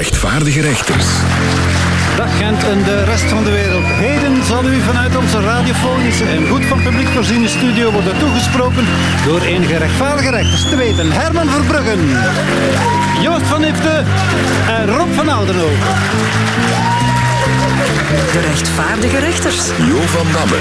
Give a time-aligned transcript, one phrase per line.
[0.00, 1.06] rechtvaardige rechters.
[2.16, 3.84] Dag Gent en de rest van de wereld.
[3.84, 8.84] Heden zal u vanuit onze radiofonische en goed van publiek voorziene studio worden toegesproken
[9.24, 10.68] door enige rechtvaardige rechters.
[10.68, 12.00] Te weten Herman Verbruggen,
[13.22, 14.04] Joost van Ifte
[14.68, 15.82] en Rob van Oudenhoek.
[18.32, 19.66] De rechtvaardige rechters.
[19.78, 20.58] Jo van Damme.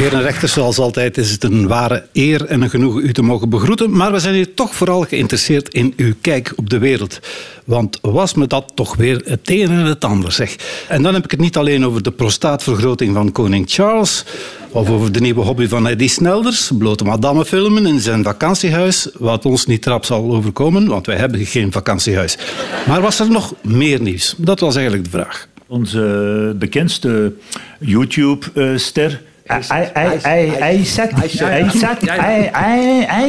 [0.00, 3.22] Heer en rechters, zoals altijd is het een ware eer en een genoegen u te
[3.22, 3.96] mogen begroeten.
[3.96, 7.20] Maar we zijn hier toch vooral geïnteresseerd in uw kijk op de wereld.
[7.64, 10.56] Want was me dat toch weer het een en het ander, zeg.
[10.88, 14.24] En dan heb ik het niet alleen over de prostaatvergroting van koning Charles...
[14.70, 19.08] of over de nieuwe hobby van Eddie Snelders, blote madame filmen in zijn vakantiehuis...
[19.18, 22.38] wat ons niet trap zal overkomen, want wij hebben geen vakantiehuis.
[22.86, 24.34] Maar was er nog meer nieuws?
[24.36, 25.48] Dat was eigenlijk de vraag.
[25.66, 27.32] Onze bekendste
[27.78, 29.28] YouTube-ster...
[29.58, 31.10] Isaac,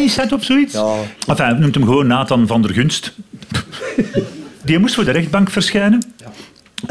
[0.06, 0.76] Isaac of zoiets?
[1.28, 3.14] Enfin, noemt hem gewoon Nathan van der Gunst.
[4.64, 6.04] Die moest voor de rechtbank verschijnen.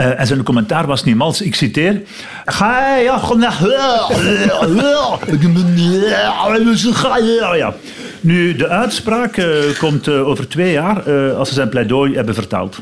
[0.00, 1.40] Uh, en zijn commentaar was niet mals.
[1.40, 2.02] Ik citeer.
[7.56, 7.74] Ja.
[8.20, 9.46] Nu, de uitspraak uh,
[9.78, 12.78] komt uh, over twee jaar als ze zijn pleidooi hebben vertaald.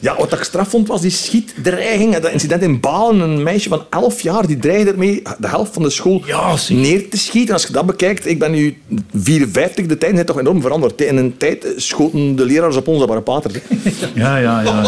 [0.00, 2.16] Ja, wat ik straf vond was die schietdreiging.
[2.16, 5.82] Dat incident in Balen, een meisje van 11 jaar, die dreigde ermee de helft van
[5.82, 7.54] de school Ja, neer te schieten.
[7.54, 8.76] Als je dat bekijkt, ik ben nu
[9.14, 11.00] 54, de tijden zijn toch enorm veranderd.
[11.00, 13.54] In een tijd schoten de leraars op ons dat waren paters.
[13.54, 13.60] hè.
[14.14, 14.82] Ja, ja, ja.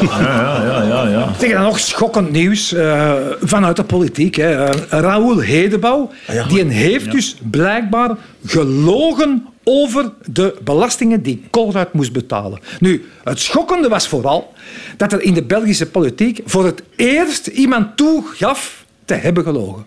[0.00, 1.08] Ja, ja, ja, ja.
[1.08, 1.32] ja.
[1.38, 4.34] Tegen dan nog schokkend nieuws eh, vanuit de politiek.
[4.34, 4.68] Hè.
[4.68, 6.46] Uh, Raoul Hedebouw ja.
[6.46, 12.58] die heeft dus blijkbaar gelogen over de belastingen die Colruyt moest betalen.
[12.80, 14.52] Nu, het schokkende was vooral
[14.96, 19.86] dat er in de Belgische politiek voor het eerst iemand toegaf te hebben gelogen.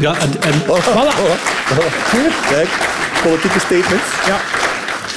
[0.00, 1.14] Ja, en, en Voilà.
[2.48, 2.68] Kijk,
[3.22, 4.26] politieke statements.
[4.26, 4.40] Ja.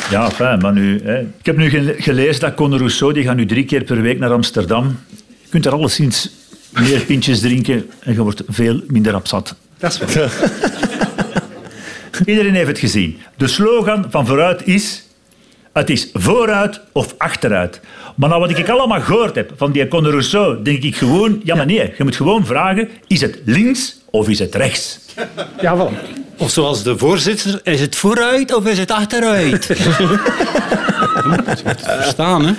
[0.10, 1.02] Ja, fijn, maar nu...
[1.04, 1.20] Hè.
[1.20, 4.20] Ik heb nu gele- gelezen dat Conor Rousseau die gaat nu drie keer per week
[4.20, 5.00] naar Amsterdam.
[5.42, 6.30] Je kunt daar alleszins
[6.70, 9.56] meer pintjes drinken en je wordt veel minder abzat.
[9.78, 10.28] Dat is wel.
[12.26, 13.18] Iedereen heeft het gezien.
[13.38, 15.04] De slogan van vooruit is...
[15.74, 17.80] Het is vooruit of achteruit.
[18.16, 21.42] Maar nou wat ik allemaal gehoord heb van die Conor Rousseau, denk ik gewoon...
[21.44, 25.00] Ja, maar nee, je moet gewoon vragen, is het links of is het rechts?
[25.62, 25.94] Ja, wel.
[26.38, 29.66] Of zoals de voorzitter, is het vooruit of is het achteruit?
[32.02, 32.54] Verstaan, hè?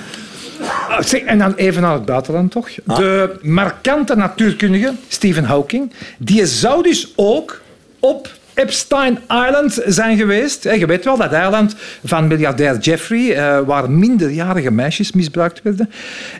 [0.88, 2.68] Ah, zeg, En dan even naar het buitenland toch.
[2.84, 7.62] De markante natuurkundige Stephen Hawking, die zou dus ook
[8.00, 10.64] op Epstein Island zijn geweest.
[10.64, 11.74] Hè, Je weet wel, dat eiland
[12.04, 15.90] van miljardair Jeffrey, eh, waar minderjarige meisjes misbruikt werden.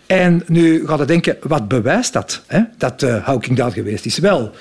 [0.07, 4.19] En nu gaat je denken, wat bewijst dat, hè, dat eh, Hawking daar geweest is?
[4.19, 4.53] Wel,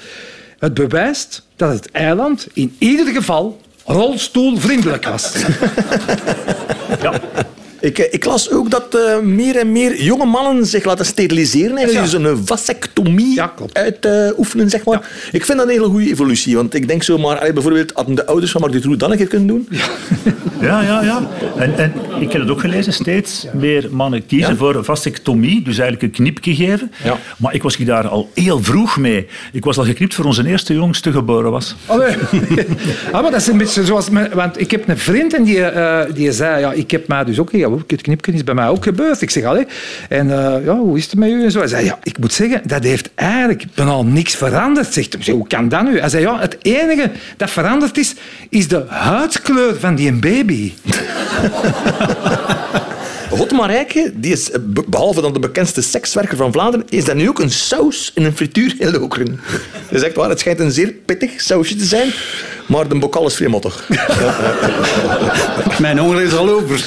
[0.60, 5.34] het bewijst dat het eiland in ieder geval rolstoelvriendelijk was.
[7.86, 11.78] Ik, eh, ik las ook dat eh, meer en meer jonge mannen zich laten steriliseren.
[11.78, 12.02] En Ja.
[12.02, 15.10] dus een vasectomie Ja, uitoefenen, zeg maar.
[15.32, 16.56] Ik vind dat een hele goede evolutie.
[16.56, 19.28] Want ik denk zomaar, allee, bijvoorbeeld, hadden de ouders van Mark Dutroux dat een keer
[19.28, 19.68] kunnen doen?
[20.62, 21.28] Ja, ja, ja.
[21.58, 24.56] En, en ik heb het ook gelezen, steeds meer mannen kiezen Ja.
[24.58, 26.92] voor vasectomie, dus eigenlijk een knipje geven.
[27.04, 27.18] Ja.
[27.38, 29.28] Maar ik was daar al heel vroeg mee.
[29.52, 31.76] Ik was al geknipt voor onze eerste jongste geboren was.
[31.86, 32.16] Allee.
[33.12, 34.10] ah, maar dat is een beetje zoals...
[34.10, 36.60] mijn- want ik heb een vriend en die, eh, die zei...
[36.60, 37.52] Ja, ik heb mij dus ook...
[37.52, 39.22] Ja, het knipje is bij mij ook gebeurd.
[39.22, 39.68] Ik zeg, allee.
[40.10, 41.44] En eh, ja, hoe is het met u?
[41.44, 41.60] En zo.
[41.60, 44.94] Hij zei, ja, ik moet zeggen, dat heeft eigenlijk bijna niks veranderd.
[44.94, 46.00] Zegt hem, hoe kan dat nu?
[46.00, 48.16] Hij zei, ja, het enige dat veranderd is,
[48.50, 50.74] is de huidskleur van die baby.
[53.30, 57.16] Otmar Rijke, die is, eh, be- behalve dan de bekendste sekswerker van Vlaanderen, is dat
[57.16, 59.40] nu ook een saus in een frituur in Lokeren.
[59.90, 62.14] Dat is echt waar, het schijnt een zeer pittig sausje te zijn,
[62.68, 63.90] maar de bokal is vrij mottig.
[65.80, 66.86] Mijn honger is al over.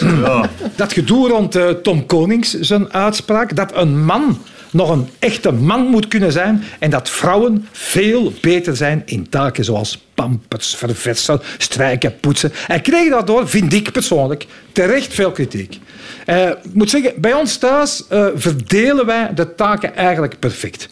[0.77, 4.39] Dat gedoe rond eh, Tom Konings, zijn uitspraak, dat een man
[4.71, 9.65] nog een echte man moet kunnen zijn en dat vrouwen veel beter zijn in taken
[9.65, 12.53] zoals pampers, verversen, strijken, poetsen.
[12.55, 15.79] Hij kreeg daardoor, vind ik persoonlijk, terecht veel kritiek.
[16.27, 20.89] Eh, ik moet zeggen, bij ons thuis eh, verdelen wij de taken eigenlijk perfect.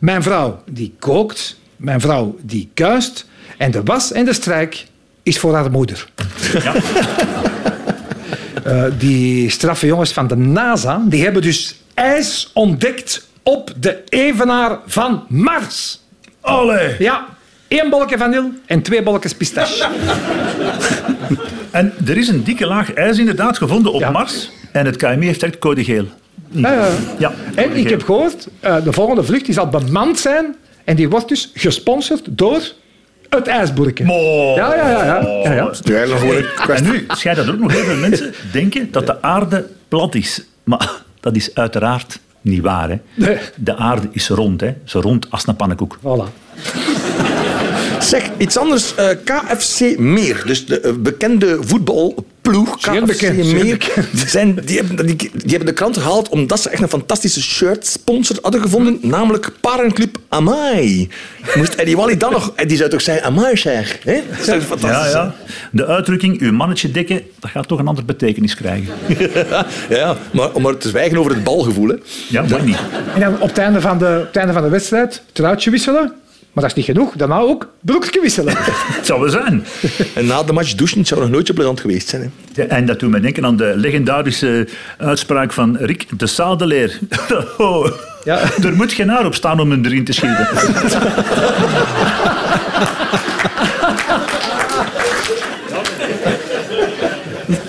[0.00, 3.26] Mijn vrouw die kookt, mijn vrouw die kuist
[3.56, 4.86] en de was en de strijk
[5.22, 6.08] is voor haar moeder.
[8.64, 14.78] Eh, die straffe jongens van de NASA, die hebben dus ijs ontdekt op de evenaar
[14.86, 16.00] van Mars.
[16.40, 16.94] Allee!
[16.98, 17.26] Ja,
[17.68, 19.86] één bolkje vanille en twee bolletjes pistache.
[21.70, 24.10] En er is een dikke laag ijs inderdaad gevonden op Ja.
[24.10, 24.50] Mars.
[24.72, 26.04] En het KMI heeft direct code geel.
[26.50, 26.88] Ja, ja.
[27.18, 31.08] Ja, En ik heb gehoord, eh, de volgende vlucht die zal bemand zijn en die
[31.08, 32.60] wordt dus gesponsord door
[33.28, 34.04] het ijsboerke.
[34.04, 34.54] Mo.
[34.54, 35.04] Ja, ja, ja.
[35.04, 35.52] ja.
[35.54, 40.14] ja, En nu schijnt dat ook nog heel veel mensen denken dat de aarde plat
[40.14, 40.42] is.
[40.64, 40.90] Maar
[41.20, 42.88] dat is uiteraard niet waar.
[42.88, 42.98] Hè?
[43.14, 43.38] Nee.
[43.56, 44.74] De aarde is rond, hè?
[44.84, 45.98] zo rond als een pannenkoek.
[46.00, 46.32] Voilà.
[48.00, 48.94] Zeg, iets anders.
[48.94, 51.58] eh, KFC Meer, dus de eh, bekende
[52.78, 54.06] Zeer KFC bekend, zeer Meer, bekend.
[54.12, 57.42] die, zijn, die, hebben, die, die hebben de krant gehaald omdat ze echt een fantastische
[57.42, 61.08] shirt-sponsor hadden gevonden, namelijk Parenclub Amai.
[61.54, 62.54] Moest Eddie Wally dan nog...
[62.54, 63.98] Die zou toch zeggen, Amai zeg.
[64.04, 64.20] Hè?
[64.28, 65.12] Dat is toch fantastisch.
[65.12, 65.34] Ja, ja.
[65.70, 68.94] De uitdrukking uw mannetje dikke, dat gaat toch een andere betekenis krijgen.
[69.34, 69.66] Ja,
[69.98, 71.88] ja, maar om maar te zwijgen over het balgevoel.
[71.88, 71.94] Hè.
[72.28, 72.78] Ja, mag niet.
[73.14, 76.12] En dan op het einde van de, op het einde van de wedstrijd truitje wisselen.
[76.58, 77.14] Maar dat is niet genoeg.
[77.16, 78.54] Daarna ook broekje wisselen.
[78.96, 79.64] Het zou wel zijn.
[80.14, 82.22] En na de match douchen zou nog nooit zo plezant geweest zijn.
[82.22, 82.28] Hè.
[82.62, 86.98] Ja, en dat doet me denken aan de legendarische uitspraak van Rick de Sadeleer.
[87.58, 87.86] Oh,
[88.24, 88.38] Ja.
[88.62, 90.48] Er moet geen haar op staan om hem erin te schieten.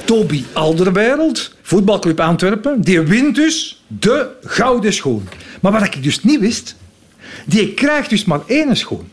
[0.05, 5.27] Toby Alderweireld, voetbalclub Antwerpen, die wint dus de gouden schoen.
[5.61, 6.75] Maar wat ik dus niet wist,
[7.45, 9.11] die krijgt dus maar één schoen.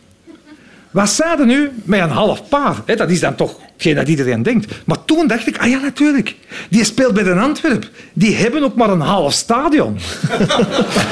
[0.90, 2.82] Wat zouden nu met een half paar?
[2.86, 4.74] Dat is dan toch hetgeen dat iedereen denkt.
[4.84, 6.34] Maar toen dacht ik, ah ja, natuurlijk.
[6.70, 7.90] Die speelt bij de Antwerp.
[8.12, 9.96] Die hebben ook maar een half stadion.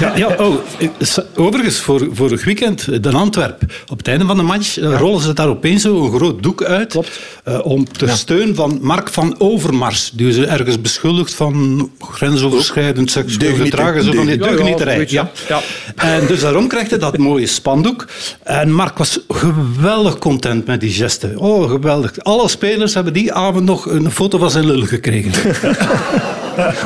[0.00, 0.88] Ja, ja, oh, eh,
[1.37, 3.62] overigens, voor, vorig weekend, eh, de Antwerp.
[3.90, 6.64] Op het einde van de match eh, rollen ze daar opeens zo een groot doek
[6.64, 6.88] uit.
[6.90, 7.20] Klopt.
[7.44, 10.11] eh, om te steun van Mark van Overmars.
[10.14, 14.05] Die ze ergens beschuldigd van grensoverschrijdend seksueel gedragen.
[14.05, 15.06] Zo van die Ja, ja, deugnieterij.
[15.08, 15.61] Ja, ja.
[15.96, 18.06] En dus daarom krijgt hij dat mooie spandoek.
[18.43, 21.38] En Mark was geweldig content met die gesten.
[21.38, 22.19] Oh, geweldig.
[22.22, 25.32] Alle spelers hebben die avond nog een foto van zijn lul gekregen.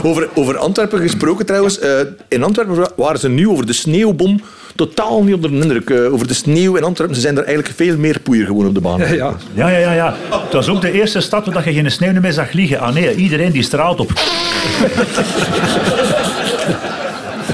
[0.03, 1.79] Over, over Antwerpen gesproken trouwens.
[1.79, 1.91] eh,
[2.29, 4.41] in Antwerpen waren ze nu over de sneeuwbom
[4.75, 5.91] totaal niet onder de indruk.
[5.91, 7.15] eh, over de sneeuw in Antwerpen.
[7.17, 8.99] Ze zijn er eigenlijk veel meer poeier gewoon op de baan.
[8.99, 9.07] Ja.
[9.55, 10.17] Ja, ja, ja, ja.
[10.31, 12.81] Het was ook de eerste stad waar je geen sneeuw meer zag liggen.
[12.81, 14.13] Ah nee, iedereen die straalt op.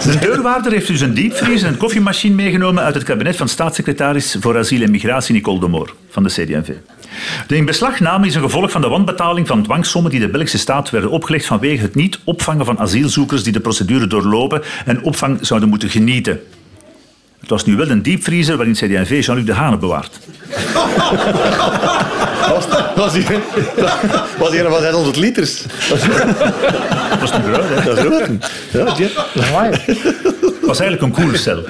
[0.05, 4.37] De deurwaarder heeft dus een diepvries en een koffiemachine meegenomen uit het kabinet van staatssecretaris
[4.41, 6.69] voor asiel en migratie Nicole de Moor van de CD&V.
[7.47, 11.11] De inbeslagname is een gevolg van de wanbetaling van dwangsommen die de Belgische staat werden
[11.11, 15.91] opgelegd vanwege het niet opvangen van asielzoekers die de procedure doorlopen en opvang zouden moeten
[15.91, 16.41] genieten.
[17.41, 20.19] Het was nu wel een diepvriezer waarin CD&V Jean-Luc de Hane bewaart.
[22.49, 22.67] Was,
[22.97, 23.41] was hier,
[24.39, 25.63] was hier van 600 liters.
[25.89, 27.83] Dat was niet groot, hè?
[27.85, 28.03] Dat is
[28.71, 28.99] groot.
[28.99, 29.71] Ja,
[30.61, 31.65] was eigenlijk een koelcel.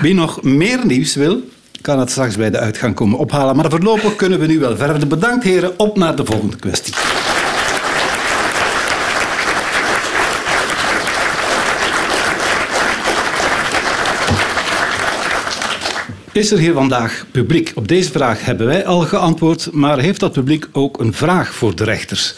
[0.00, 1.48] Wie nog meer nieuws wil,
[1.80, 3.56] kan het straks bij de uitgang komen ophalen.
[3.56, 5.06] Maar voorlopig kunnen we nu wel verder.
[5.06, 6.94] Bedankt heren, op naar de volgende kwestie.
[16.32, 17.72] Is er hier vandaag publiek?
[17.74, 21.76] Op deze vraag hebben wij al geantwoord, maar heeft dat publiek ook een vraag voor
[21.76, 22.34] de rechters?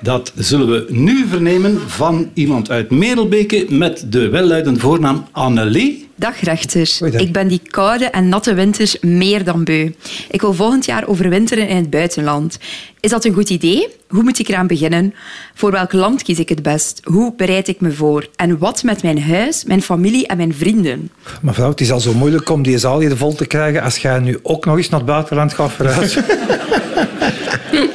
[0.00, 6.07] Dat zullen we nu vernemen van iemand uit Merelbeke met de welluidende voornaam Annelie.
[6.18, 7.00] Dag dag.
[7.00, 9.90] Ik ben die koude en natte winters meer dan beu.
[10.30, 12.58] Ik wil volgend jaar overwinteren in het buitenland.
[13.00, 13.88] Is dat een goed idee?
[14.08, 15.14] Hoe moet ik eraan beginnen?
[15.54, 17.00] Voor welk land kies ik het best?
[17.04, 18.26] Hoe bereid ik me voor?
[18.36, 21.10] En wat met mijn huis, mijn familie en mijn vrienden?
[21.42, 24.18] Mevrouw, het is al zo moeilijk om die zaal hier vol te krijgen als jij
[24.18, 26.24] nu ook nog eens naar het buitenland gaat verhuizen.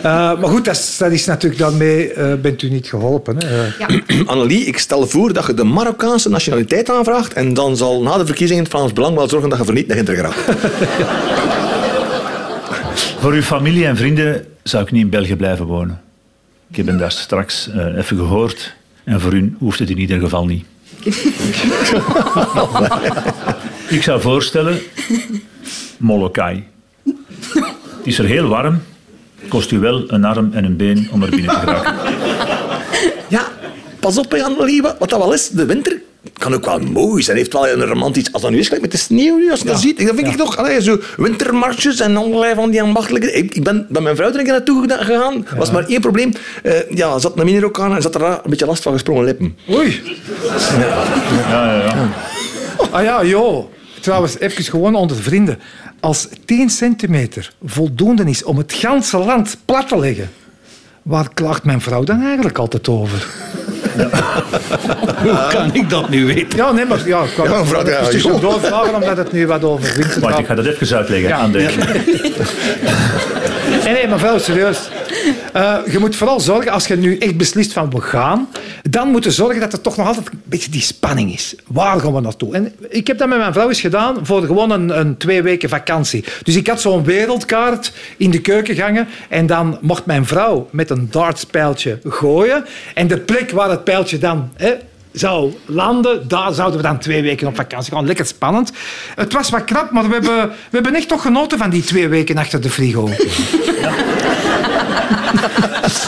[0.02, 3.38] Eh, maar goed, dat is, dat is natuurlijk daarmee eh, bent u niet geholpen.
[3.38, 3.64] Hè.
[3.64, 3.88] Eh, Ja.
[4.32, 8.26] Annelie, ik stel voor dat je de Marokkaanse nationaliteit aanvraagt en dan zal na de
[8.26, 10.38] verkiezingen het Vlaams Belang wel zorgen dat je verniet naar Inter geraakt.
[13.22, 16.02] Voor uw familie en vrienden zou ik niet in België blijven wonen.
[16.70, 18.76] Ik heb hem daar straks eh, even gehoord.
[19.04, 20.66] En voor u hoeft het in ieder geval niet.
[23.98, 24.80] ik zou voorstellen...
[25.98, 26.64] Molokai.
[27.04, 28.82] Het is er heel warm.
[29.48, 32.23] Kost u wel een arm en een been om er binnen te geraken.
[34.04, 35.50] Pas op, Annelie, wat dat wel is.
[35.50, 36.02] De winter
[36.38, 37.38] kan ook wel mooi zijn.
[37.38, 38.32] Heeft wel een romantisch...
[38.32, 39.98] Als dat nu is, gelijk met de sneeuw, nu, als je dat ziet.
[40.08, 40.58] Dan vind ik toch...
[40.58, 43.32] Allee, zo wintermarsjes en allerlei van die ambachtelijke...
[43.32, 45.48] Ik, ik ben bij mijn vrouw er naartoe gegaan.
[45.58, 46.32] was maar één probleem.
[46.64, 49.24] Eh, ja, had een mini ook aan en had er een beetje last van gesprongen
[49.24, 49.58] lippen.
[49.70, 50.02] Oei.
[51.50, 52.10] Ja, ja, ja.
[52.92, 53.66] Ah ja, joh.
[54.02, 55.60] Trouwens, even gewoon onder de vrienden.
[56.00, 60.32] Als 10 centimeter voldoende is om het ganse land plat te leggen,
[61.02, 63.28] waar klaagt mijn vrouw dan eigenlijk altijd over?
[65.24, 66.58] Hoe kan ik dat nu weten?
[66.58, 68.12] Ja, nee, maar ja, ik kan Ja, mevrouw, het ja, even joh.
[68.12, 70.40] tussendoor vragen, omdat het nu wat over winter gaat.
[70.40, 71.38] ik ga dat even uitleggen Ja.
[71.38, 71.60] aan de...
[73.84, 74.90] Nee, nee, mevrouw, serieus.
[75.54, 78.48] Eh, je moet vooral zorgen, als je nu echt beslist van we gaan,
[78.82, 81.56] dan moet je zorgen dat er toch nog altijd een beetje die spanning is.
[81.68, 82.54] Waar gaan we naartoe?
[82.54, 85.70] En ik heb dat met mijn vrouw eens gedaan voor gewoon een, een twee weken
[85.70, 86.24] vakantie.
[86.44, 90.90] Dus ik had zo'n wereldkaart in de keuken gangen en dan mocht mijn vrouw met
[90.90, 92.66] een dartspijltje gooien.
[92.94, 94.74] En de plek waar het pijltje dan hè,
[95.12, 98.06] zou landen, daar zouden we dan twee weken op vakantie gaan.
[98.06, 98.72] Lekker spannend.
[99.16, 102.08] Het was wat krap, maar we hebben, we hebben echt toch genoten van die twee
[102.08, 103.10] weken achter de frigo.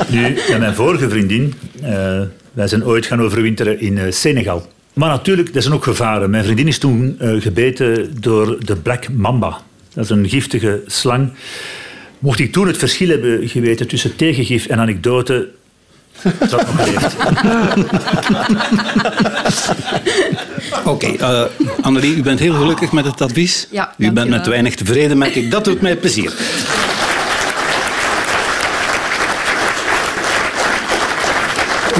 [0.07, 2.21] Nu, met mijn vorige vriendin, eh,
[2.53, 4.67] wij zijn ooit gaan overwinteren in eh, Senegal.
[4.93, 6.29] Maar natuurlijk, er zijn ook gevaren.
[6.29, 9.61] Mijn vriendin is toen eh, gebeten door de Black Mamba.
[9.93, 11.31] Dat is een giftige slang.
[12.19, 15.49] Mocht ik toen het verschil hebben geweten tussen tegengif en anekdote,
[16.39, 17.15] dat nog geleefd.
[20.93, 21.43] Oké, eh,
[21.81, 23.67] Annelie, u bent heel gelukkig met het advies.
[23.71, 25.51] Ja, u bent met weinig tevreden, merk ik.
[25.51, 26.33] Dat doet mij plezier.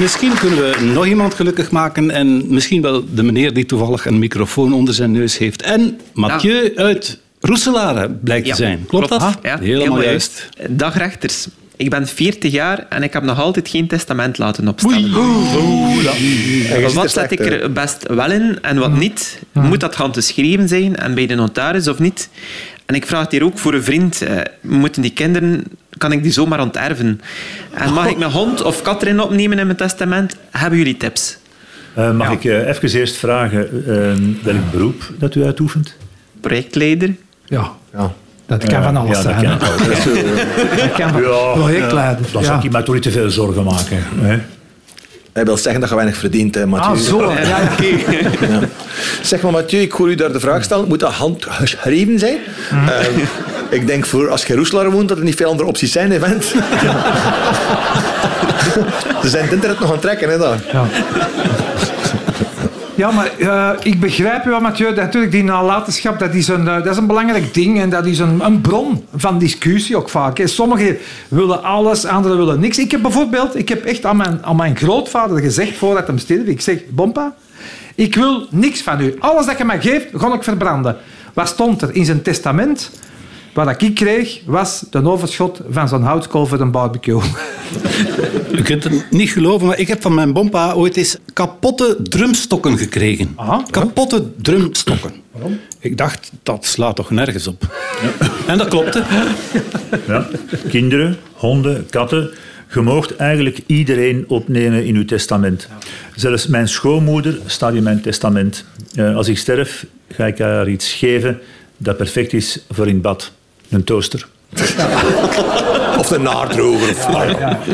[0.00, 4.18] Misschien kunnen we nog iemand gelukkig maken en misschien wel de meneer die toevallig een
[4.18, 5.62] microfoon onder zijn neus heeft.
[5.62, 8.84] En Mathieu uit Roeselare blijkt Ja, te zijn.
[8.86, 9.38] Klopt, dat?
[9.42, 10.48] Ja, Helemaal juist.
[10.68, 11.46] Dag rechters.
[11.76, 15.12] Ik ben 40 jaar en ik heb nog altijd geen testament laten opstellen.
[16.70, 19.38] En wat zet ik er best wel in en wat niet?
[19.52, 22.28] Moet dat handgeschreven zijn en bij de notaris of niet?
[22.86, 24.22] En ik vraag het hier ook voor een vriend.
[24.22, 25.64] eh, moeten die kinderen,
[25.98, 27.20] kan ik die zomaar onterven?
[27.74, 30.36] En mag ik mijn hond of kat erin opnemen in mijn testament?
[30.50, 31.38] Hebben jullie tips?
[31.94, 35.96] Eh, mag ik eh, even eerst vragen eh, welk beroep dat u uitoefent?
[36.40, 37.14] Projectleider?
[37.44, 38.12] Ja, Ja.
[38.46, 39.58] dat kan van alles ja, dat zijn.
[39.58, 39.78] kan ook.
[40.78, 42.26] Dat kan van Ja, projectleider.
[42.32, 44.04] Dan ik mij toch niet te veel zorgen maken.
[44.20, 44.38] Hè?
[45.32, 46.92] Hij wil zeggen dat je weinig verdient, hè, Mathieu.
[46.92, 47.32] Ah, zo.
[47.32, 48.60] Ja.
[49.22, 50.88] Zeg maar, Mathieu, ik hoor u daar de vraag stellen.
[50.88, 52.38] Moet dat handgeschreven zijn?
[52.70, 53.20] Ehm,
[53.70, 56.10] ik denk voor als je in Roeselaar woont dat er niet veel andere opties zijn,
[56.10, 56.44] hè, vent.
[59.22, 60.58] Ze zijn het internet nog aan het trekken, hè, daar.
[60.72, 60.84] Ja.
[62.96, 64.86] Ja, maar eh, ik begrijp je wel, Mathieu.
[64.86, 67.80] Dat Natuurlijk, die nalatenschap dat is, een, eh, dat is een belangrijk ding.
[67.80, 70.38] En dat is een, een bron van discussie ook vaak.
[70.38, 70.46] hè.
[70.46, 70.96] Sommigen
[71.28, 72.78] willen alles, anderen willen niks.
[72.78, 76.46] Ik heb bijvoorbeeld ik heb echt aan mijn, aan mijn grootvader gezegd, voordat hij stierf,
[76.46, 77.34] ik zeg, Bompa,
[77.94, 79.16] ik wil niks van u.
[79.18, 80.96] Alles dat je mij geeft, ga ik verbranden.
[81.34, 82.90] Wat stond er in zijn testament?
[83.56, 87.20] Wat ik kreeg, was de overschot van zo'n houtskool voor een barbecue.
[88.52, 92.78] U kunt het niet geloven, maar ik heb van mijn bompa ooit eens kapotte drumstokken
[92.78, 93.32] gekregen.
[93.36, 93.64] Aha.
[93.70, 95.12] Kapotte drumstokken.
[95.32, 95.60] Waarom?
[95.80, 97.76] Ik dacht, dat slaat toch nergens op.
[98.46, 99.02] En dat klopte.
[100.06, 100.26] Ja.
[100.68, 102.30] Kinderen, honden, katten.
[102.74, 105.68] Je moogt eigenlijk iedereen opnemen in uw testament.
[106.14, 108.64] Zelfs mijn schoonmoeder staat in mijn testament.
[108.94, 111.40] Eh, als ik sterf, ga ik haar iets geven
[111.76, 113.32] dat perfect is voor in bad.
[113.68, 114.26] Een toaster.
[115.98, 116.90] Of de naardroger.
[116.90, 117.08] Of,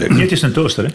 [0.09, 0.93] Nee, het is een toaster.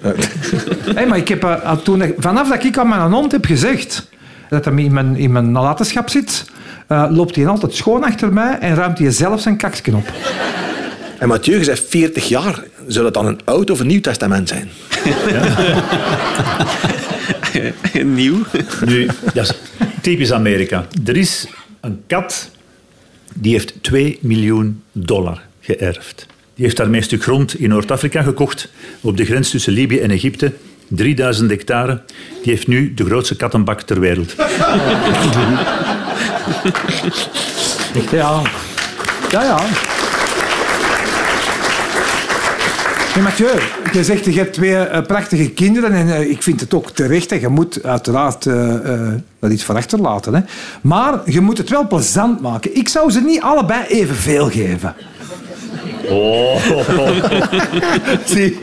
[0.96, 1.06] Hè?
[1.06, 4.10] Maar ik heb, al toen, vanaf dat ik aan mijn hond heb gezegd
[4.50, 6.46] dat hij in mijn, in mijn nalatenschap zit,
[6.88, 10.12] eh, loopt hij altijd schoon achter mij en ruimt hij zelf zijn kaksken op.
[11.20, 12.64] En Mathieu, je zegt 40 jaar.
[12.88, 14.70] Zou dat dan een oud of een nieuw testament zijn?
[18.16, 18.38] Nieuw.
[18.86, 19.54] Nu, dat is
[20.02, 20.86] typisch Amerika.
[21.06, 21.48] Er is
[21.82, 22.50] een kat
[23.40, 26.26] die heeft 2 miljoen dollar geërfd.
[26.56, 28.70] Die heeft daarmee een stuk grond in Noord-Afrika gekocht,
[29.02, 30.54] op de grens tussen Libië en Egypte.
[30.88, 32.02] 3000 hectare.
[32.44, 34.36] Die heeft nu de grootste kattenbak ter wereld.
[38.12, 38.42] Ja.
[39.32, 39.60] Ja, ja.
[43.18, 43.60] Hey Mathieu,
[43.94, 47.30] je zegt je hebt twee eh, prachtige kinderen en eh, ik vind het ook terecht.
[47.30, 47.36] Hè.
[47.36, 50.34] Je moet uiteraard eh, eh, er iets voor achterlaten.
[50.34, 50.42] Hè.
[50.82, 52.76] Maar je moet het wel plezant maken.
[52.76, 54.96] Ik zou ze niet allebei evenveel geven.
[58.26, 58.60] Zie.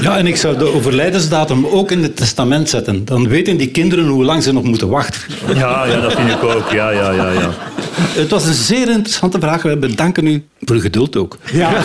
[0.00, 3.04] Ja, en ik zou de overlijdensdatum ook in het testament zetten.
[3.04, 5.20] Dan weten die kinderen hoe lang ze nog moeten wachten.
[5.54, 6.70] Ja, ja, dat vind ik ook.
[6.70, 7.50] Ja, ja, ja, ja.
[7.94, 9.62] Het was een zeer interessante vraag.
[9.62, 11.38] We bedanken u voor uw geduld ook.
[11.52, 11.72] Ja.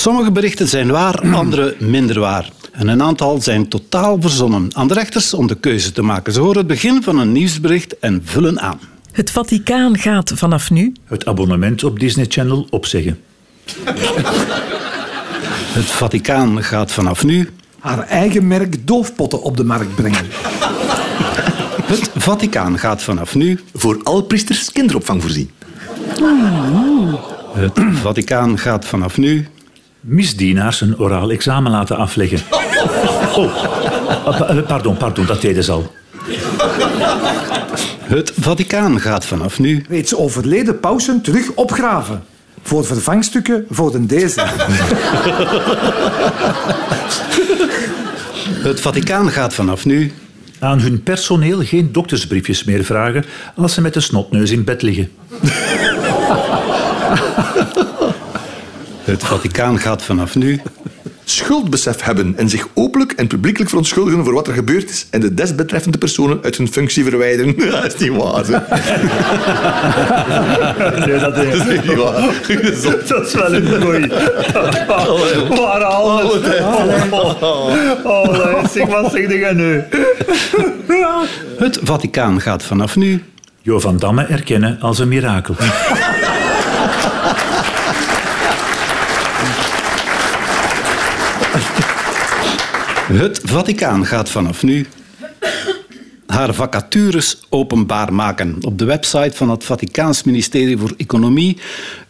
[0.00, 2.50] Sommige berichten zijn waar, andere minder waar.
[2.72, 4.76] En een aantal zijn totaal verzonnen.
[4.76, 6.32] Aan de rechters om de keuze te maken.
[6.32, 8.80] Ze horen het begin van een nieuwsbericht en vullen aan.
[9.12, 13.18] Het Vaticaan gaat vanaf nu Het abonnement op Disney Channel opzeggen.
[15.78, 17.50] Het Vaticaan gaat vanaf nu.
[17.78, 20.26] Haar eigen merk doofpotten op de markt brengen.
[21.92, 23.60] Het Vaticaan gaat vanaf nu.
[23.74, 25.50] Voor alle priesters kinderopvang voorzien.
[27.52, 29.48] Het Vaticaan gaat vanaf nu.
[30.00, 32.38] Misdienaars een oraal examen laten afleggen.
[33.36, 33.54] Oh,
[34.24, 35.92] pa- eh, pardon, pardon, dat deden ze al.
[38.00, 42.22] Het Vaticaan gaat vanaf nu Reeds overleden pausen terug opgraven.
[42.62, 44.40] Voor vervangstukken voor de deze.
[48.62, 50.12] Het Vaticaan gaat vanaf nu
[50.58, 53.24] Aan hun personeel geen doktersbriefjes meer vragen
[53.56, 55.10] als ze met de snotneus in bed liggen.
[59.00, 60.60] Het Vaticaan gaat vanaf nu
[61.24, 65.34] Schuldbesef hebben en zich openlijk en publiekelijk verontschuldigen voor wat er gebeurd is en de
[65.34, 67.56] desbetreffende personen uit hun functie verwijderen.
[67.70, 68.44] Dat is niet waar.
[68.46, 68.58] hè.
[71.06, 72.34] Nee, dat Dat is niet waar.
[73.08, 74.08] Dat is wel een goeie.
[75.48, 76.32] Waar alles.
[78.02, 79.84] Oh, zeg, wat zeg jij nu?
[81.58, 83.22] Het Vaticaan gaat vanaf nu
[83.62, 85.54] Jo van Damme erkennen als een mirakel.
[93.12, 94.86] Het Vaticaan gaat vanaf nu
[96.26, 98.56] haar vacatures openbaar maken.
[98.60, 101.58] Op de website van het Vaticaans ministerie voor Economie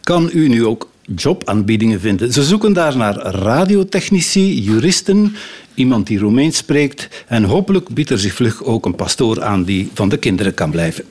[0.01, 2.33] kan u nu ook jobaanbiedingen vinden.
[2.33, 5.35] Ze zoeken daar naar radiotechnici, juristen,
[5.73, 9.89] iemand die Romeins spreekt en hopelijk biedt er zich vlug ook een pastoor aan die
[9.93, 11.03] van de kinderen kan blijven.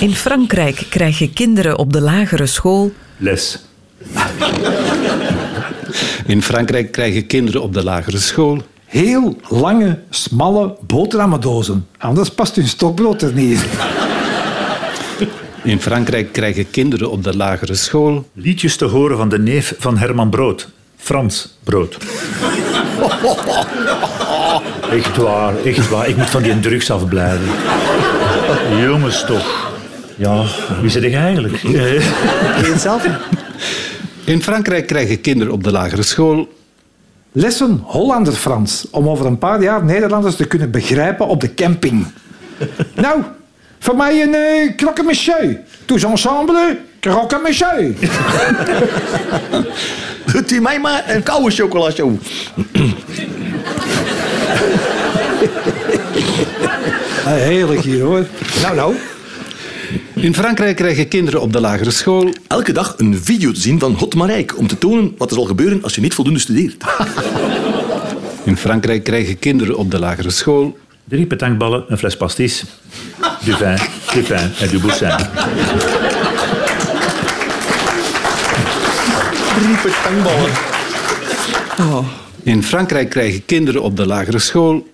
[0.00, 3.58] In Frankrijk krijgen kinderen op de lagere school Les.
[6.26, 11.86] In Frankrijk krijgen kinderen op de lagere school Heel lange, smalle boterhammendozen.
[11.98, 13.68] Anders past hun stokbrood er niet in.
[15.64, 19.98] In Frankrijk krijgen kinderen op de lagere school Liedjes te horen van de neef van
[19.98, 20.68] Herman Brood.
[20.96, 21.96] Frans Brood.
[24.90, 26.08] Echt waar, echt waar.
[26.08, 27.48] Ik moet van die drugs afblijven.
[28.80, 29.70] Jongens toch.
[30.16, 30.44] Ja,
[30.80, 31.62] wie zit ik eigenlijk?
[31.62, 33.06] Eh, zelf?
[34.24, 36.48] In Frankrijk krijgen kinderen op de lagere school
[37.32, 38.86] Lessen Hollander-Frans.
[38.90, 42.06] Om over een paar jaar Nederlanders te kunnen begrijpen op de camping.
[42.94, 43.22] nou,
[43.78, 45.60] voor mij een uh, croque monsieur.
[45.84, 47.94] Tous ensemble, croque monsieur.
[50.32, 52.16] Doet u mij maar een koude chocolashow.
[57.24, 58.26] Ah, heerlijk hier hoor.
[58.62, 58.94] Nou, nou.
[60.14, 63.94] In Frankrijk krijgen kinderen op de lagere school Elke dag een video te zien van
[63.94, 66.84] Hot Marijke om te tonen wat er zal gebeuren als je niet voldoende studeert.
[68.44, 72.64] In Frankrijk krijgen kinderen op de lagere school Drie petankballen, een fles pastis,
[73.44, 73.78] du vin,
[74.12, 75.16] du pain en du boussin.
[79.54, 80.50] Drie petangballen.
[82.42, 84.86] In Frankrijk krijgen kinderen op de lagere school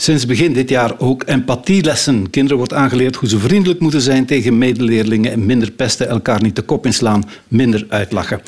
[0.00, 2.30] sinds begin dit jaar ook empathielessen.
[2.30, 6.56] Kinderen wordt aangeleerd hoe ze vriendelijk moeten zijn tegen medeleerlingen en minder pesten, elkaar niet
[6.56, 8.40] de kop inslaan, minder uitlachen.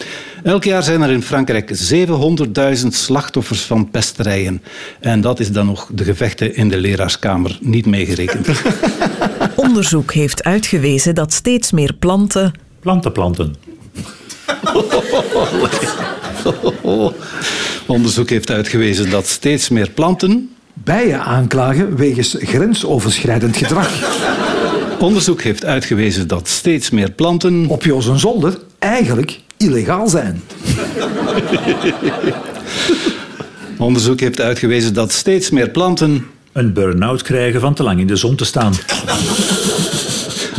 [0.42, 1.70] Elk jaar zijn er in Frankrijk
[2.82, 4.62] 700.000 slachtoffers van pesterijen.
[5.00, 8.48] En dat is dan nog de gevechten in de leraarskamer niet meegerekend.
[9.56, 13.54] onderzoek heeft uitgewezen dat steeds meer planten Planten planten.
[17.86, 20.50] Onderzoek heeft uitgewezen dat steeds meer planten
[20.84, 23.88] Bijen aanklagen wegens grensoverschrijdend gedrag.
[24.98, 30.42] Onderzoek heeft uitgewezen dat steeds meer planten Op Joos zolder eigenlijk illegaal zijn.
[33.78, 38.16] Onderzoek heeft uitgewezen dat steeds meer planten Een burn-out krijgen van te lang in de
[38.16, 38.72] zon te staan.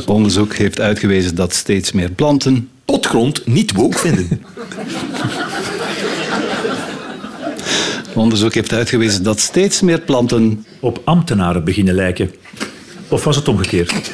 [0.06, 4.42] Onderzoek heeft uitgewezen dat steeds meer planten Potgrond niet woke vinden.
[8.22, 12.32] Onderzoek heeft uitgewezen dat steeds meer planten Op ambtenaren beginnen lijken.
[13.08, 13.94] Of was het omgekeerd?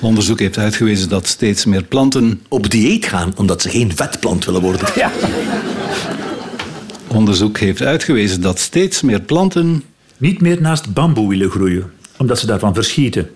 [0.00, 4.60] Onderzoek heeft uitgewezen dat steeds meer planten Op dieet gaan omdat ze geen vetplant willen
[4.60, 4.88] worden.
[7.06, 9.82] Onderzoek heeft uitgewezen dat steeds meer planten
[10.16, 13.30] Niet meer naast bamboe willen groeien, omdat ze daarvan verschieten.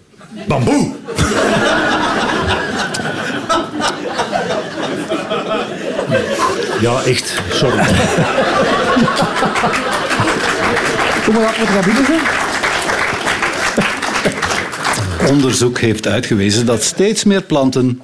[0.48, 0.94] Bamboe!
[6.80, 7.42] Ja, echt.
[7.50, 7.84] Sorry.
[11.24, 12.20] Kom maar op met zijn.
[15.30, 18.00] Onderzoek heeft uitgewezen dat steeds meer planten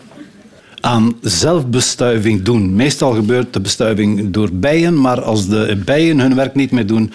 [0.80, 2.74] aan zelfbestuiving doen.
[2.74, 7.12] Meestal gebeurt de bestuiving door bijen, maar als de bijen hun werk niet meer doen,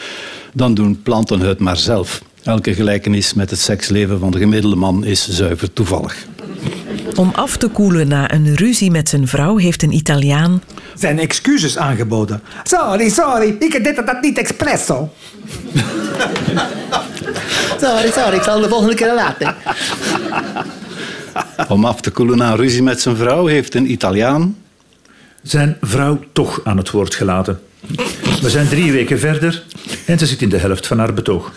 [0.54, 2.22] dan doen planten het maar zelf.
[2.44, 6.26] Elke gelijkenis met het seksleven van de gemiddelde man is zuiver toevallig.
[7.16, 10.62] Om af te koelen na een ruzie met zijn vrouw heeft een Italiaan
[10.98, 12.42] Zijn excuses aangeboden.
[12.64, 15.10] Sorry, sorry, ik deed dat niet expres zo.
[17.82, 19.56] Sorry, sorry, ik zal de volgende keer laten.
[21.68, 24.58] Om af te koelen na een ruzie met zijn vrouw heeft een Italiaan
[25.42, 27.60] Zijn vrouw toch aan het woord gelaten.
[28.42, 29.64] We zijn drie weken verder
[30.06, 31.52] en ze zit in de helft van haar betoog.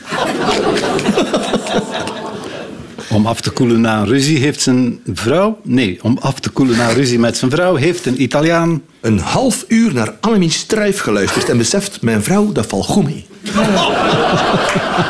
[3.13, 5.59] Om af te koelen na een ruzie heeft zijn vrouw...
[5.63, 8.83] Nee, om af te koelen na een ruzie met zijn vrouw heeft een Italiaan...
[9.01, 13.27] Een half uur naar Annemie Struif geluisterd en beseft, mijn vrouw, dat valt goed mee.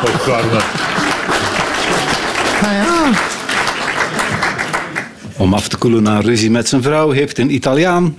[0.05, 0.63] Oh, Carmen.
[5.37, 8.17] Om af te koelen na een ruzie met zijn vrouw heeft een Italiaan...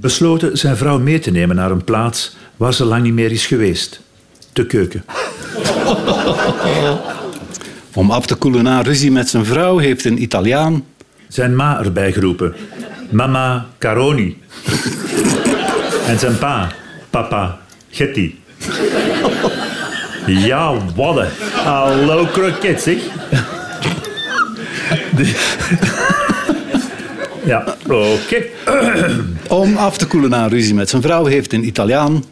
[0.00, 3.46] Besloten zijn vrouw mee te nemen naar een plaats waar ze lang niet meer is
[3.46, 4.00] geweest.
[4.52, 5.04] De keuken.
[7.94, 10.84] Om af te koelen na ruzie met zijn vrouw heeft een Italiaan...
[11.28, 12.54] Zijn ma erbij geroepen.
[13.10, 14.38] Mama Caroni.
[16.06, 16.72] en zijn pa.
[17.10, 17.58] Papa
[17.90, 18.34] Getty.
[20.26, 21.28] Ja, wadden.
[21.52, 22.96] Hallo kroket, zeg.
[27.44, 28.42] Ja, oké.
[29.48, 32.24] Om af te koelen na ruzie met zijn vrouw heeft een Italiaan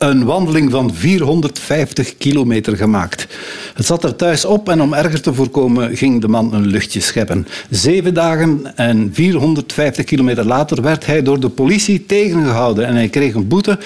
[0.00, 3.26] een wandeling van 450 kilometer gemaakt.
[3.74, 7.00] Het zat er thuis op en om erger te voorkomen ging de man een luchtje
[7.00, 7.46] scheppen.
[7.70, 13.34] Zeven dagen en 450 kilometer later werd hij door de politie tegengehouden en hij kreeg
[13.34, 13.78] een boete,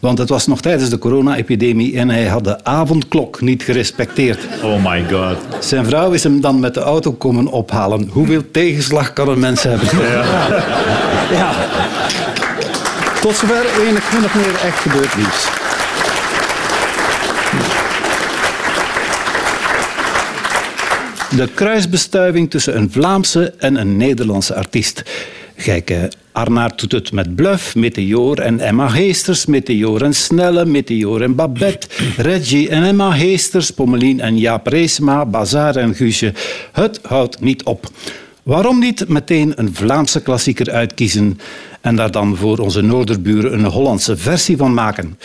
[0.00, 4.38] want het was nog tijdens de corona-epidemie en hij had de avondklok niet gerespecteerd.
[4.62, 5.64] Oh my god.
[5.64, 8.08] Zijn vrouw is hem dan met de auto komen ophalen.
[8.12, 9.88] Hoeveel tegenslag kan een mens hebben?
[11.30, 11.54] Ja.
[13.28, 15.48] Tot zover enig min of meer echt gebeurd nieuws.
[21.36, 25.02] De kruisbestuiving tussen een Vlaamse en een Nederlandse artiest.
[25.56, 31.22] Kijk, eh, Arnaert doet het met Bluff, Meteor en Emma Heesters, Meteor en Snelle, Meteor
[31.22, 31.86] en Babette,
[32.16, 36.32] Reggie en Emma Heesters, Pommelien en Jaap Reesma, Bazaar en Guusje.
[36.72, 37.90] Het houdt niet op.
[38.48, 41.38] Waarom niet meteen een Vlaamse klassieker uitkiezen
[41.80, 45.18] en daar dan voor onze noorderburen een Hollandse versie van maken?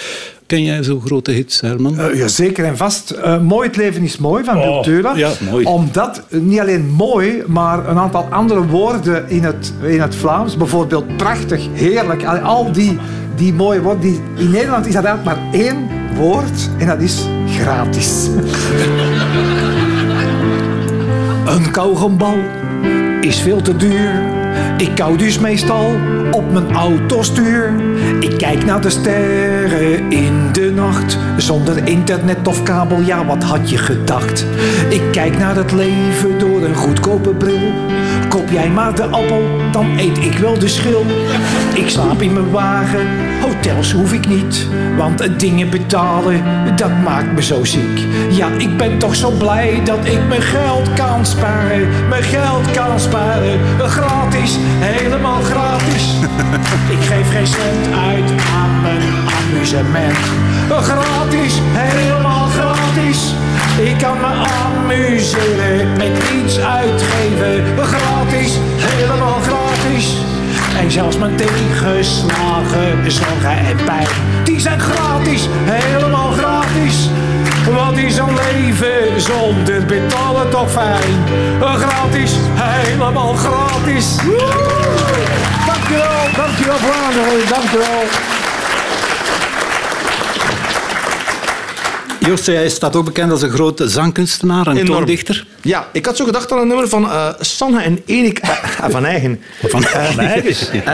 [0.45, 1.99] Ken jij zo'n grote hits, Herman?
[1.99, 3.09] Eh, ja, zeker en vast.
[3.09, 5.15] Eh, mooi het leven is mooi van Oh, Wiltura.
[5.15, 5.65] ja, mooi.
[5.65, 10.57] Omdat, eh, niet alleen mooi, maar een aantal andere woorden in het, in het Vlaams.
[10.57, 12.23] Bijvoorbeeld prachtig, heerlijk.
[12.25, 12.97] Al- Al die,
[13.35, 14.01] die mooie woorden.
[14.01, 16.69] Die, in Nederland is dat eigenlijk maar één woord.
[16.77, 17.21] En dat is
[17.59, 18.27] gratis.
[21.55, 22.35] een kauwgombal
[23.23, 24.21] is veel te duur.
[24.77, 25.95] Ik kou dus meestal
[26.31, 27.73] op mijn autostuur.
[28.19, 31.17] Ik kijk naar de sterren in de nacht.
[31.37, 34.45] Zonder internet of kabel, ja, wat had je gedacht?
[34.89, 37.71] Ik kijk naar het leven door een goedkope bril.
[38.29, 41.05] Koop jij maar de appel, dan eet ik wel de schil.
[41.73, 43.07] Ik slaap in mijn wagen,
[43.63, 44.67] hotels hoef ik niet.
[44.97, 46.43] Want dingen betalen,
[46.75, 47.99] dat maakt me zo ziek.
[48.29, 51.87] Ja, ik ben toch zo blij dat ik mijn geld kan sparen.
[52.09, 56.13] Mijn geld kan sparen, gratis, helemaal gratis.
[56.95, 59.01] ik geef geen cent uit aan mijn
[59.37, 60.17] amusement.
[60.69, 63.33] Gratis, helemaal gratis.
[63.83, 67.63] Ik kan me amuseren met iets uitgeven.
[67.77, 70.23] Gratis, helemaal gratis.
[70.77, 74.07] En zelfs mijn tegenslagen, zorgen en pijn,
[74.43, 77.09] die zijn gratis, helemaal gratis.
[77.75, 81.23] Wat is een leven zonder betalen toch fijn?
[81.59, 84.15] Gratis, helemaal gratis.
[85.65, 88.42] Dankjewel, dankjewel Vlaanderen, dankjewel.
[92.25, 94.97] Joost, jij staat ook bekend als een grote zangkunstenaar en Enorm.
[94.97, 95.45] toondichter.
[95.61, 98.49] Ja, ik had zo gedacht aan een nummer van eh, Sanne en Erik eh,
[98.89, 99.39] van Eigen.
[99.67, 100.53] Van Eh,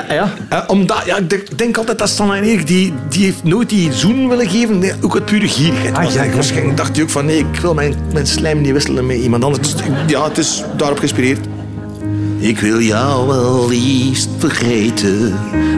[0.10, 0.34] ja.
[0.50, 3.94] Eh, omdat, ja, ik denk- altijd dat Sanne en Erik, die, die heeft nooit die
[3.94, 4.80] zoen willen geven.
[4.80, 6.14] Nee, ook het pure gierigheid.
[6.14, 6.36] ja, Ik ja.
[6.36, 9.44] Waarschijnlijk dacht hij ook van, nee, ik wil mijn, mijn slijm niet wisselen met iemand
[9.44, 9.74] anders.
[9.74, 11.40] Dus, ja, het is daarop geïnspireerd.
[12.40, 15.36] Ik wil jou wel liefst vergeten,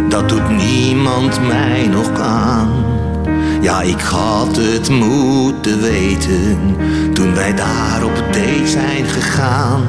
[0.10, 2.81] dat doet niemand mij nog aan.
[3.62, 6.58] Ja, ik had het moeten weten,
[7.13, 9.82] toen wij daar op date zijn gegaan.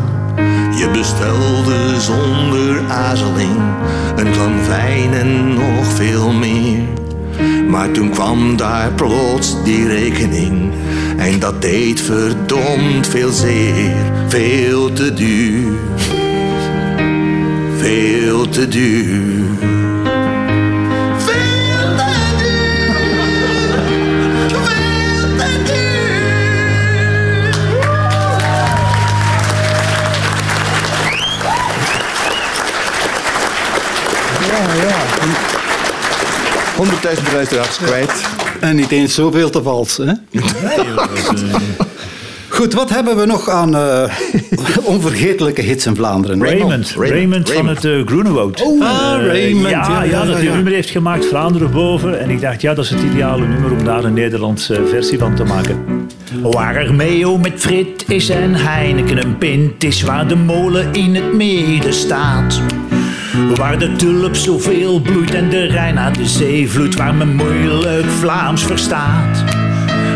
[0.77, 3.61] Je bestelde zonder aarzeling
[4.17, 6.83] een glas wijn en nog veel meer.
[7.69, 10.73] Maar toen kwam daar plots die rekening
[11.17, 13.95] en dat deed verdomd veel zeer,
[14.29, 15.79] veel te duur
[17.83, 19.32] veel te duur.
[37.03, 38.25] 100.000 luisteraars kwijt.
[38.61, 39.97] En niet eens zoveel te vals.
[39.97, 40.13] Hè?
[42.49, 44.17] Goed, wat hebben we nog aan eh,
[44.83, 46.45] onvergetelijke hits in Vlaanderen?
[46.45, 48.63] Raymond, Raymond, van het uh, Groenewoud.
[48.63, 50.55] Oh, ah, Raymond, Ja, ja, ja, ja, dat hij ja.
[50.55, 52.21] nummer heeft gemaakt, Vlaanderen boven.
[52.21, 55.35] En ik dacht, ja, dat is het ideale nummer om daar een Nederlandse versie van
[55.35, 56.07] te maken.
[56.43, 61.15] Waar er Meo met Frit is en Heineken een pint is, waar de molen in
[61.15, 62.61] het midden staat.
[63.33, 68.07] Waar de tulp zoveel bloeit en de Rijn naar de zee vloeit, waar men moeilijk
[68.07, 69.45] Vlaams verstaat.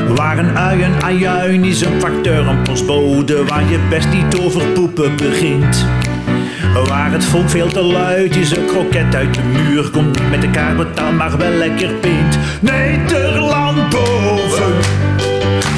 [0.09, 4.67] Waar een ui een ajuin is, een facteur, een postbode, waar je best niet over
[4.67, 5.87] poepen begint.
[6.85, 10.41] Waar het volk veel te luid is, een kroket uit de muur komt niet met
[10.41, 12.39] de kaart betaald, maar wel lekker pint.
[12.61, 14.73] Nederland boven,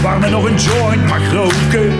[0.02, 1.92] waar men nog een joint mag roken.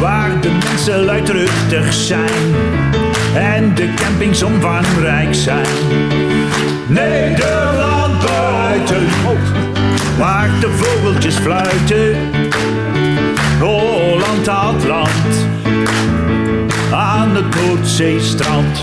[0.00, 2.88] Waar de mensen luidruchtig zijn
[3.34, 5.66] en de campings omvangrijk zijn.
[6.86, 9.06] Nederland buiten,
[10.18, 12.16] waar de vogeltjes fluiten.
[13.60, 15.48] Holland had land
[16.92, 18.78] aan het Noordzeestrand.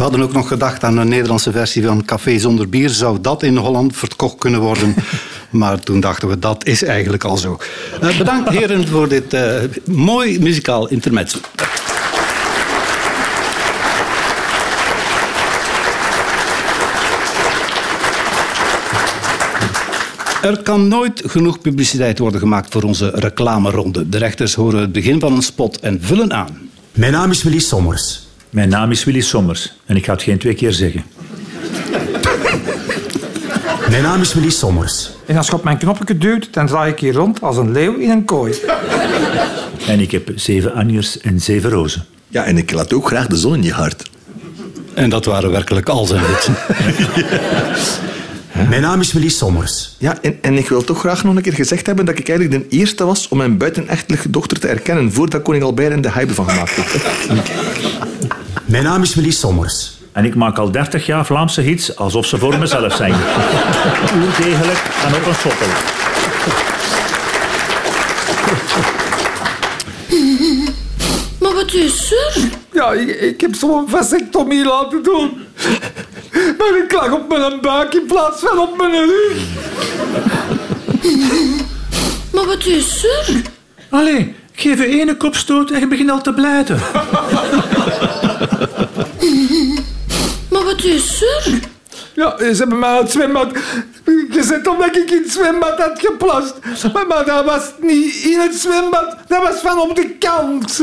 [0.00, 2.88] We hadden ook nog gedacht aan een Nederlandse versie van Café zonder bier.
[2.88, 4.94] Zou dat in Holland verkocht kunnen worden?
[5.50, 7.58] Maar toen dachten we, dat is eigenlijk al zo.
[8.00, 11.38] Eh, bedankt heren voor dit eh, mooi muzikaal intermezzo.
[20.42, 24.08] Er kan nooit genoeg publiciteit worden gemaakt voor onze reclameronde.
[24.08, 26.70] De rechters horen het begin van een spot en vullen aan.
[26.92, 28.29] Mijn naam is Willy Sommers.
[28.50, 31.04] Mijn naam is Willy Sommers en ik ga het geen twee keer zeggen.
[33.90, 35.10] Mijn naam is Willy Sommers.
[35.26, 37.96] En als je op mijn knopje duwt, dan draai ik hier rond als een leeuw
[37.96, 38.54] in een kooi.
[39.86, 42.04] En ik heb zeven anjers en zeven rozen.
[42.28, 44.10] Ja, en ik laat ook graag de zon in je hart.
[44.94, 46.54] En dat waren werkelijk al zijn witsen.
[48.68, 49.94] Mijn naam is Willy Sommers.
[49.98, 52.70] Ja, en, en ik wil toch graag nog een keer gezegd hebben dat ik eigenlijk
[52.70, 56.34] de eerste was om mijn buitenechtelijke dochter te erkennen voordat koning Albert er de hype
[56.34, 57.04] van gemaakt heeft.
[58.70, 59.92] Mijn naam is Willy Sommers.
[60.12, 63.14] En ik maak al 30 jaar Vlaamse hits alsof ze voor mezelf zijn.
[64.16, 65.66] Oerdegelijk en op een sokkel.
[71.40, 72.48] Maar wat is er?
[72.72, 75.46] Ja, ik, ik heb zo'n vasectomie laten doen.
[76.32, 79.42] Maar ik lag op mijn buik in plaats van op mijn rug.
[82.32, 83.42] Maar wat is er?
[83.90, 86.80] Allee, geef je ene kopstoot en je begint al te blijten.
[90.90, 91.60] Maar wat is er?
[92.14, 93.52] Ja, ze hebben mij uit het zwembad
[94.30, 96.54] gezet omdat ik in het zwembad had geplast.
[96.92, 100.78] Maar, maar dat was niet in het zwembad, dat was van op de kant.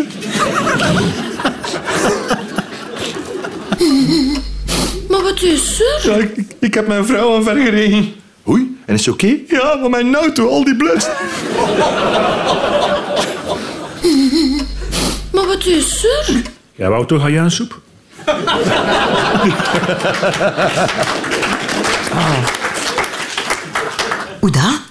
[5.10, 6.12] Maar wat is er?
[6.12, 8.14] Ja, ik, ik heb mijn vrouw aan gereden.
[8.48, 9.40] Oei, en is het oké?
[9.48, 11.10] Ja, maar mijn auto, al die bloed.
[15.34, 16.42] Maar wat is er?
[16.76, 17.82] Jij wou toch soep?
[24.40, 24.82] Hoe dat?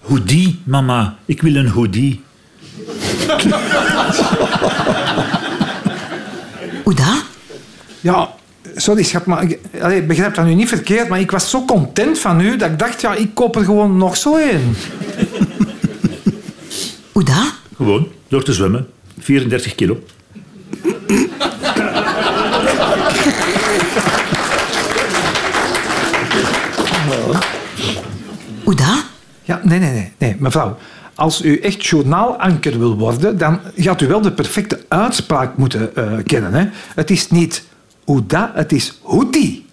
[0.00, 1.16] Hoodie, mama.
[1.24, 2.22] Ik wil een hoodie.
[6.84, 7.24] Hoe dat?
[8.00, 8.34] Ja,
[8.74, 11.64] sorry schat, maar ik, allee, ik begrijp dat nu niet verkeerd, maar ik was zo
[11.64, 14.76] content van u dat ik dacht, ja, ik koop er gewoon nog zo een.
[17.12, 17.54] Hoe dat?
[17.76, 18.86] Gewoon, door te zwemmen.
[19.18, 20.02] 34 kilo.
[28.64, 29.04] Hoe dat?
[29.42, 30.76] Ja, nee, nee, nee, nee, mevrouw.
[31.14, 36.12] Als u echt journaalanker wil worden, dan gaat u wel de perfecte uitspraak moeten eh,
[36.24, 36.54] kennen.
[36.54, 36.66] Hè?
[36.94, 37.64] Het is niet
[38.04, 39.66] hoe dat, het is hoedie.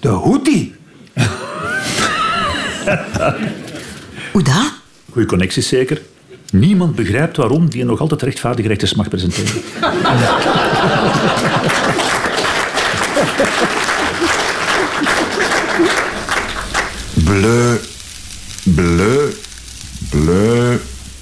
[0.00, 0.74] De hoedie.
[4.32, 4.72] Hoe dat?
[5.12, 6.02] Goeie connecties zeker.
[6.50, 9.62] Niemand begrijpt waarom die nog altijd rechtvaardig rechters mag presenteren.
[17.24, 17.76] Bleu,
[18.74, 19.34] bleu,
[20.10, 20.78] bleu.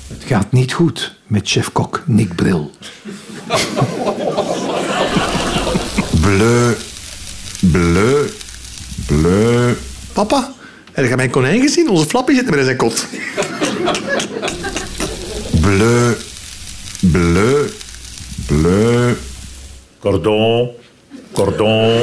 [0.09, 2.71] Het gaat niet goed met chef-kok Nick Bril.
[6.21, 6.75] Bleu,
[7.61, 8.31] bleu,
[9.07, 9.77] bleu.
[10.13, 10.53] Papa,
[10.93, 11.89] heb je mijn konijn gezien?
[11.89, 13.07] Onze flappie zit meer in zijn kot.
[15.61, 16.15] Bleu,
[17.01, 17.71] bleu,
[18.47, 19.17] bleu.
[19.99, 20.71] Cordon,
[21.33, 22.03] cordon,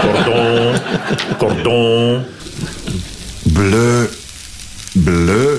[0.00, 0.74] cordon,
[1.38, 2.24] cordon.
[3.42, 4.06] Bleu,
[4.94, 5.58] bleu,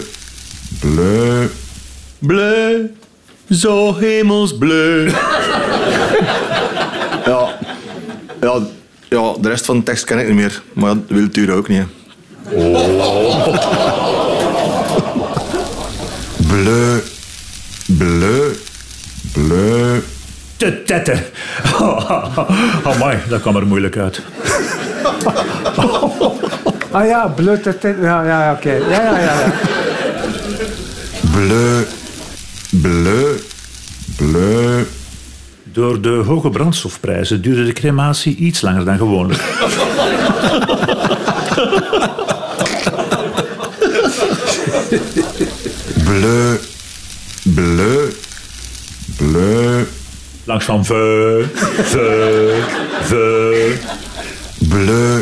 [0.79, 1.49] bleu.
[2.19, 2.85] Bleu,
[3.49, 5.05] zo hemelsbleu.
[7.25, 7.57] ja,
[9.09, 10.61] Ja, de rest van de tekst ken ik niet meer.
[10.73, 11.79] Maar ja, wil het ook niet.
[11.79, 11.85] hè.
[16.47, 17.01] bleu,
[17.85, 18.55] bleu,
[19.33, 20.03] bleu,
[20.57, 21.23] Te tetten.
[22.93, 24.21] Amai, dat kwam er moeilijk uit.
[26.95, 27.63] Ah ja, blut.
[27.63, 28.71] dat- dat- Ja, ja, oké.
[28.71, 29.39] Ja, ja, ja.
[29.39, 29.53] ja.
[31.31, 31.83] bleu,
[32.81, 33.35] bleu,
[34.17, 34.85] bleu,
[35.63, 39.41] Door de hoge brandstofprijzen duurde de crematie iets langer dan gewoonlijk.
[46.03, 46.57] bleu,
[47.43, 48.11] bleu,
[49.17, 49.85] bleu,
[50.45, 51.45] Langs van ve,
[51.83, 52.63] ve,
[53.03, 53.73] ve.
[54.69, 55.21] bleu,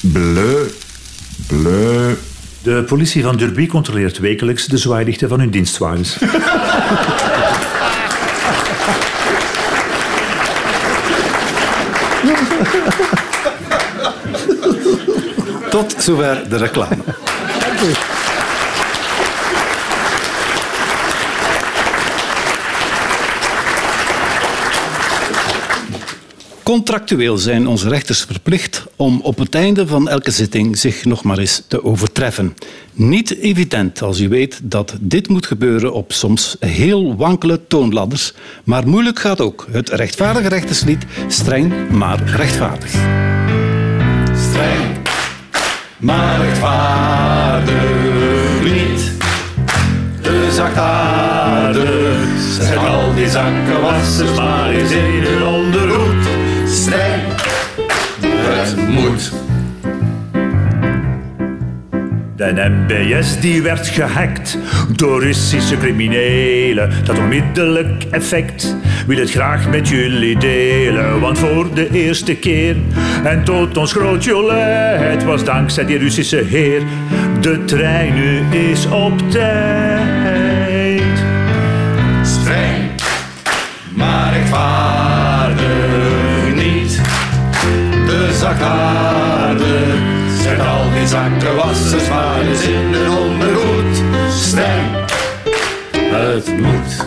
[0.00, 0.66] bleu,
[1.48, 2.14] bleu,
[2.62, 6.16] De politie van Derby controleert wekelijks de zwaailichten van hun dienstwagens.
[15.70, 16.96] Tot zover de reclame.
[26.62, 28.67] Contractueel zijn onze rechters verplicht
[28.98, 32.56] om op het einde van elke zitting zich nog maar eens te overtreffen.
[32.92, 38.32] Niet evident als u weet dat dit moet gebeuren op soms heel wankele toonladders,
[38.64, 42.90] maar moeilijk gaat ook het rechtvaardige rechterslied streng maar rechtvaardig.
[44.50, 44.96] Streng
[45.98, 47.82] maar rechtvaardig
[48.62, 49.12] niet.
[50.22, 52.18] De zachtaardig
[52.76, 56.26] al die zakkenwassers maar eens in hun ondergoed.
[56.66, 57.17] Streng,
[58.88, 59.32] moet.
[62.38, 64.58] De MBS die werd gehackt
[64.96, 66.90] door Russische criminelen.
[67.04, 68.76] Dat onmiddellijk effect
[69.06, 71.20] wil het graag met jullie delen.
[71.20, 72.76] Want voor de eerste keer
[73.24, 76.82] en tot ons groot jolet, was dankzij die Russische heer.
[77.40, 81.02] De trein nu is op tijd.
[82.22, 82.90] Streng,
[83.94, 84.97] maar rechtvaardig
[88.38, 89.98] De zachtaardig
[90.42, 94.02] zet al die zakkenwassers maar eens in hun ondergoed.
[94.30, 94.90] Streng,
[95.92, 97.06] het moet.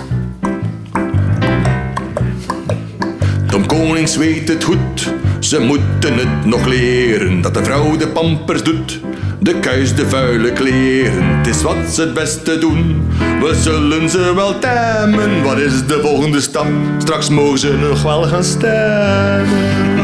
[3.47, 7.41] Tom Konings weet het goed, ze moeten het nog leren.
[7.41, 8.99] Dat de vrouw de pampers doet,
[9.39, 11.37] de kuis de vuile kleren.
[11.37, 13.07] Het is wat ze het beste doen,
[13.39, 15.43] we zullen ze wel temmen.
[15.43, 16.67] Wat is de volgende stap?
[16.97, 20.00] Straks mogen ze nog wel gaan stemmen.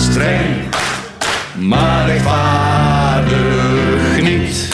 [0.00, 0.56] Streng,
[1.58, 4.68] maar rechtvaardig niet.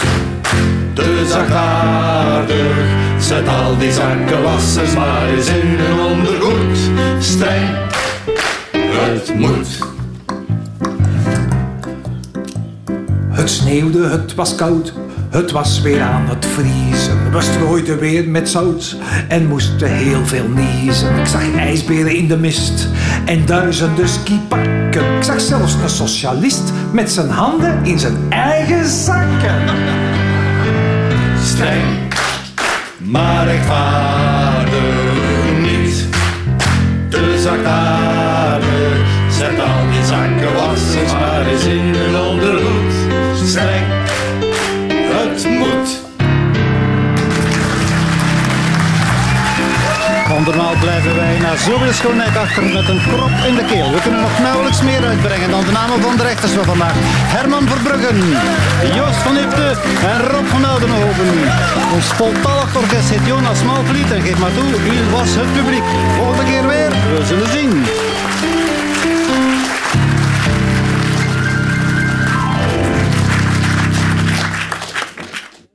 [0.93, 2.77] Te zachtaardig,
[3.19, 6.79] zet al die zakkenwassers maar eens in hun ondergoed.
[7.19, 7.69] Streng,
[8.73, 9.79] het moet.
[13.31, 14.93] Het sneeuwde, het was koud.
[15.37, 17.31] Het was weer aan het vriezen.
[17.33, 18.97] We strooiden weer met zout
[19.29, 21.19] en moesten heel veel niezen.
[21.19, 22.89] Ik zag ijsberen in de mist
[23.25, 25.17] en duizenden skipakken.
[25.17, 29.63] Ik zag zelfs een socialist met zijn handen in zijn eigen zakken.
[31.43, 32.15] Streng,
[32.99, 34.73] maar rechtvaardig
[35.61, 36.07] niet.
[37.09, 38.99] Te zachtaardig,
[39.31, 42.93] zet al die zakkenwassers maar eens in hun ondergoed.
[43.45, 43.96] Streng,
[45.43, 46.05] het moet.
[50.81, 53.91] Blijven wij na zoveel schoonheid achter met een krop in de keel.
[53.93, 56.95] We kunnen nog nauwelijks meer uitbrengen dan de namen van de rechters van vandaag.
[57.37, 58.19] Herman Verbruggen,
[58.95, 59.69] Joost van Ipte
[60.13, 61.31] en Rob van Oudenhoven.
[61.95, 65.87] Ons voltallig orkest heet Jonas Malvliet en geef maar toe, u was het publiek.
[66.17, 67.73] Volgende keer weer, we zullen zien.